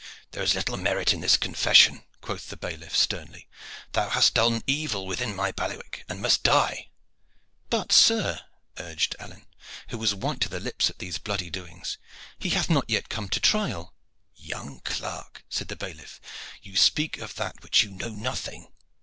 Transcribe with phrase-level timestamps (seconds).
[0.31, 3.47] "There is little merit in this confession," quoth the bailiff sternly.
[3.91, 6.87] "Thou hast done evil within my bailiwick, and must die."
[7.69, 8.39] "But, sir,"
[8.79, 9.45] urged Alleyne,
[9.89, 11.99] who was white to the lips at these bloody doings,
[12.39, 13.93] "he hath not yet come to trial."
[14.35, 16.19] "Young clerk," said the bailiff,
[16.63, 18.73] "you speak of that of which you know nothing.